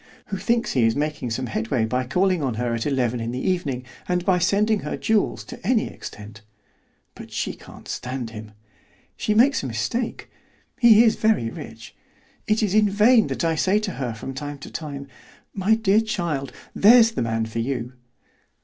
[0.29, 3.47] who thinks he is making some headway by calling on her at eleven in the
[3.47, 6.41] evening, and by sending her jewels to any extent;
[7.13, 8.53] but she can't stand him.
[9.15, 10.27] She makes a mistake;
[10.79, 11.95] he is very rich.
[12.47, 15.07] It is in vain that I say to her from time to time,
[15.53, 17.93] 'My dear child, there's the man for you.